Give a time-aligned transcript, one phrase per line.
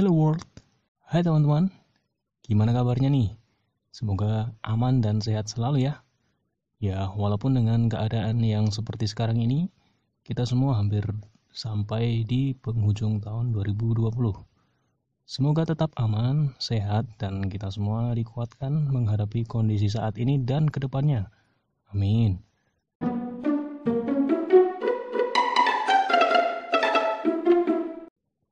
[0.00, 0.40] Hello World.
[1.12, 1.68] Hai teman-teman.
[2.40, 3.36] Gimana kabarnya nih?
[3.92, 6.00] Semoga aman dan sehat selalu ya.
[6.80, 9.68] Ya, walaupun dengan keadaan yang seperti sekarang ini,
[10.24, 11.04] kita semua hampir
[11.52, 14.08] sampai di penghujung tahun 2020.
[15.28, 21.28] Semoga tetap aman, sehat, dan kita semua dikuatkan menghadapi kondisi saat ini dan ke depannya.
[21.92, 22.40] Amin.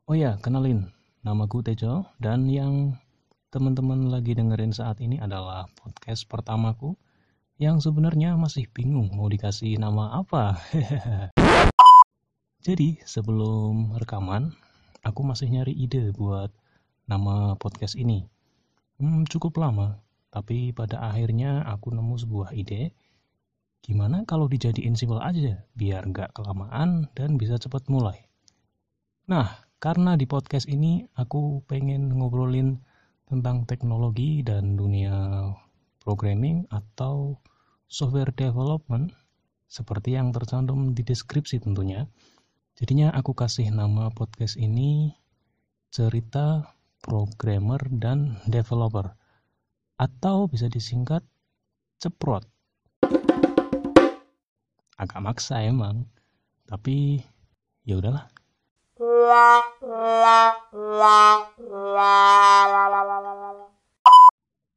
[0.05, 0.98] Oh ya, kenalin.
[1.27, 2.95] Namaku Tejo dan yang
[3.51, 6.95] teman-teman lagi dengerin saat ini adalah podcast pertamaku
[7.59, 10.63] yang sebenarnya masih bingung mau dikasih nama apa.
[12.67, 14.55] Jadi, sebelum rekaman,
[15.03, 16.55] aku masih nyari ide buat
[17.11, 18.23] nama podcast ini.
[19.03, 19.99] Hmm, cukup lama,
[20.31, 22.95] tapi pada akhirnya aku nemu sebuah ide.
[23.83, 28.23] Gimana kalau dijadiin simpel aja, biar nggak kelamaan dan bisa cepat mulai.
[29.27, 32.83] Nah, karena di podcast ini aku pengen ngobrolin
[33.31, 35.47] tentang teknologi dan dunia
[36.03, 37.39] programming atau
[37.87, 39.15] software development
[39.71, 42.11] seperti yang tercantum di deskripsi tentunya.
[42.75, 45.15] Jadinya aku kasih nama podcast ini
[45.95, 49.15] cerita programmer dan developer
[49.95, 51.23] atau bisa disingkat
[52.03, 52.43] ceprot.
[54.99, 56.11] Agak maksa emang,
[56.67, 57.23] tapi
[57.87, 58.38] ya udahlah.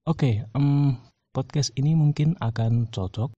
[0.06, 0.94] Oke, um,
[1.34, 3.34] podcast ini mungkin akan cocok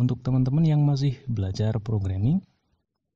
[0.00, 2.40] untuk teman-teman yang masih belajar programming,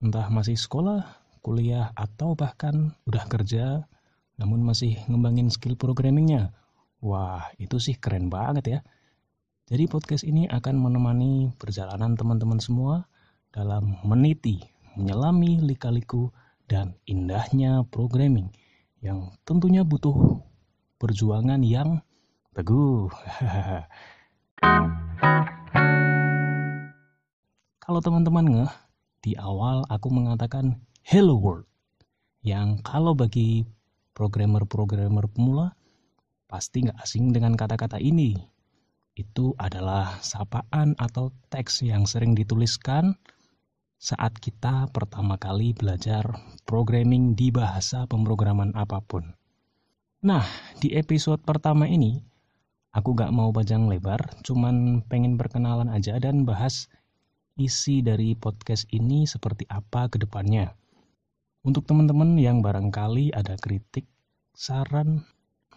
[0.04, 1.08] entah masih sekolah,
[1.40, 3.88] kuliah, atau bahkan udah kerja,
[4.36, 6.52] namun masih ngembangin skill programmingnya.
[7.00, 8.80] Wah, itu sih keren banget ya.
[9.64, 13.08] Jadi podcast ini akan menemani perjalanan teman-teman semua
[13.48, 14.60] dalam meniti,
[15.00, 16.28] menyelami lika-liku
[16.72, 18.48] dan indahnya programming
[19.04, 20.40] yang tentunya butuh
[20.96, 22.00] perjuangan yang
[22.56, 23.12] teguh.
[27.84, 28.72] Kalau teman-teman ngeh,
[29.20, 31.68] di awal aku mengatakan hello world.
[32.40, 33.68] Yang kalau bagi
[34.16, 35.76] programmer-programmer pemula
[36.48, 38.32] pasti nggak asing dengan kata-kata ini.
[39.12, 43.20] Itu adalah sapaan atau teks yang sering dituliskan
[44.02, 46.26] saat kita pertama kali belajar
[46.66, 49.30] programming di bahasa pemrograman apa pun.
[50.26, 50.42] Nah,
[50.82, 52.18] di episode pertama ini,
[52.90, 56.90] aku gak mau panjang lebar, cuman pengen perkenalan aja dan bahas
[57.54, 60.74] isi dari podcast ini seperti apa ke depannya.
[61.62, 64.10] Untuk teman-teman yang barangkali ada kritik,
[64.50, 65.22] saran,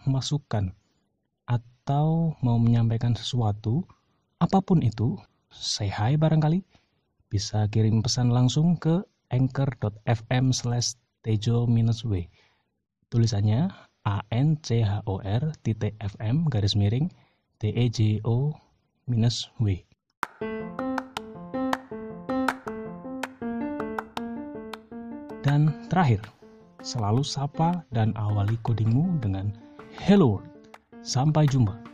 [0.02, 0.74] masukan,
[1.46, 3.86] atau mau menyampaikan sesuatu,
[4.42, 5.14] apa pun itu,
[5.46, 6.66] say hi barangkali
[7.26, 9.02] bisa kirim pesan langsung ke
[9.34, 10.94] anchor.fm slash
[11.26, 12.12] tejo-w.
[13.10, 13.70] Tulisannya
[14.06, 17.10] a n c h o r titik fm garis miring
[17.58, 18.54] t e j o
[19.10, 19.82] minus w.
[25.42, 26.22] Dan terakhir
[26.82, 29.54] selalu sapa dan awali codingmu dengan
[30.02, 30.50] hello world.
[31.06, 31.85] Sampai jumpa